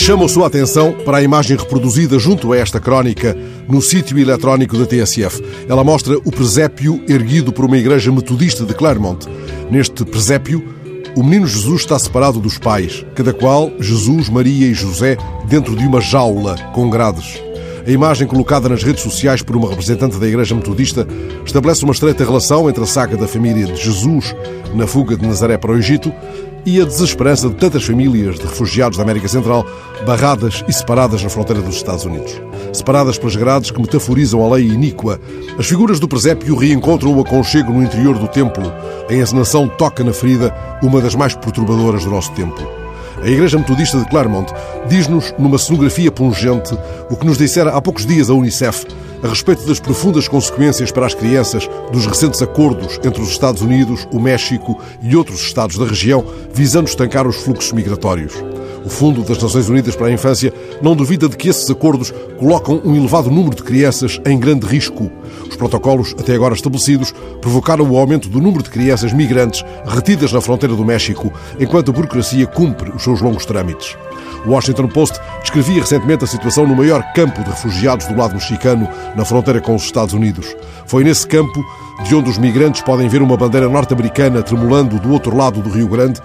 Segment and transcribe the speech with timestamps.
[0.00, 3.36] Chama a sua atenção para a imagem reproduzida junto a esta crónica
[3.68, 5.44] no sítio eletrónico da TSF.
[5.68, 9.28] Ela mostra o presépio erguido por uma igreja metodista de Claremont.
[9.70, 10.64] Neste presépio,
[11.14, 15.86] o menino Jesus está separado dos pais, cada qual, Jesus, Maria e José, dentro de
[15.86, 17.49] uma jaula com grades.
[17.86, 21.06] A imagem colocada nas redes sociais por uma representante da Igreja Metodista
[21.44, 24.34] estabelece uma estreita relação entre a saga da família de Jesus
[24.74, 26.12] na fuga de Nazaré para o Egito
[26.66, 29.66] e a desesperança de tantas famílias de refugiados da América Central
[30.04, 32.40] barradas e separadas na fronteira dos Estados Unidos.
[32.72, 35.20] Separadas pelas grades que metaforizam a lei iníqua,
[35.58, 38.70] as figuras do presépio reencontram o aconchego no interior do templo.
[39.08, 42.79] A encenação toca na ferida uma das mais perturbadoras do nosso tempo.
[43.22, 44.50] A Igreja Metodista de Claremont
[44.88, 46.76] diz-nos, numa cenografia pungente,
[47.10, 48.86] o que nos dissera há poucos dias a Unicef
[49.22, 54.08] a respeito das profundas consequências para as crianças dos recentes acordos entre os Estados Unidos,
[54.10, 56.24] o México e outros Estados da região
[56.54, 58.32] visando estancar os fluxos migratórios.
[58.84, 62.80] O Fundo das Nações Unidas para a Infância não duvida de que esses acordos colocam
[62.84, 65.10] um elevado número de crianças em grande risco.
[65.48, 70.40] Os protocolos, até agora estabelecidos, provocaram o aumento do número de crianças migrantes retidas na
[70.40, 73.96] fronteira do México, enquanto a burocracia cumpre os seus longos trâmites.
[74.46, 78.88] O Washington Post descrevia recentemente a situação no maior campo de refugiados do lado mexicano,
[79.14, 80.56] na fronteira com os Estados Unidos.
[80.86, 81.62] Foi nesse campo,
[82.04, 85.88] de onde os migrantes podem ver uma bandeira norte-americana tremulando do outro lado do Rio
[85.88, 86.20] Grande,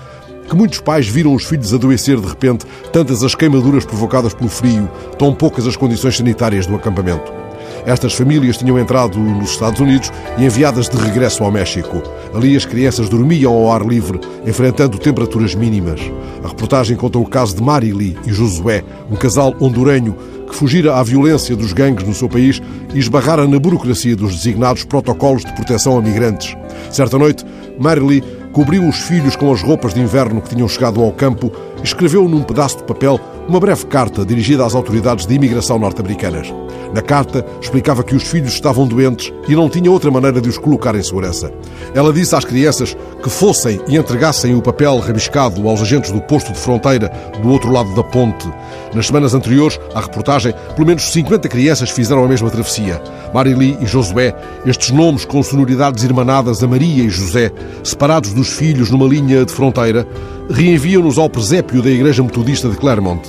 [0.47, 4.89] que muitos pais viram os filhos adoecer de repente, tantas as queimaduras provocadas pelo frio,
[5.17, 7.45] tão poucas as condições sanitárias do acampamento.
[7.85, 12.01] Estas famílias tinham entrado nos Estados Unidos e enviadas de regresso ao México.
[12.33, 16.01] Ali as crianças dormiam ao ar livre, enfrentando temperaturas mínimas.
[16.43, 20.15] A reportagem conta o caso de Marili e Josué, um casal hondurenho
[20.49, 22.61] que fugira à violência dos gangues no seu país
[22.93, 26.55] e esbarrara na burocracia dos designados protocolos de proteção a migrantes.
[26.91, 27.45] Certa noite,
[27.79, 28.23] Marili
[28.55, 32.25] cobriu os filhos com as roupas de inverno que tinham chegado ao campo e escreveu
[32.29, 36.53] num pedaço de papel uma breve carta dirigida às autoridades de imigração norte-americanas.
[36.93, 40.57] Na carta, explicava que os filhos estavam doentes e não tinha outra maneira de os
[40.57, 41.51] colocar em segurança.
[41.93, 46.53] Ela disse às crianças que fossem e entregassem o papel rabiscado aos agentes do posto
[46.53, 48.47] de fronteira do outro lado da ponte.
[48.93, 53.01] Nas semanas anteriores à reportagem, pelo menos 50 crianças fizeram a mesma travessia.
[53.33, 54.33] Marili e Josué,
[54.65, 57.51] estes nomes com sonoridades irmanadas a Maria e José,
[57.83, 60.07] separados dos filhos numa linha de fronteira,
[60.49, 63.21] reenviam-nos ao presépio da Igreja Metodista de Claremont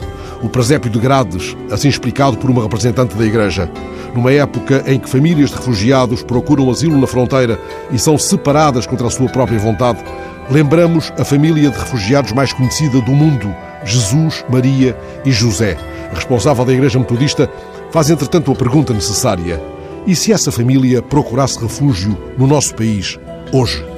[0.43, 3.71] o presépio de grades, assim explicado por uma representante da Igreja.
[4.15, 7.59] Numa época em que famílias de refugiados procuram asilo na fronteira
[7.91, 10.03] e são separadas contra a sua própria vontade,
[10.51, 13.55] lembramos a família de refugiados mais conhecida do mundo,
[13.85, 15.77] Jesus, Maria e José.
[16.11, 17.51] A responsável da Igreja Metodista
[17.91, 19.63] faz, entretanto, a pergunta necessária:
[20.07, 23.19] e se essa família procurasse refúgio no nosso país
[23.53, 23.96] hoje?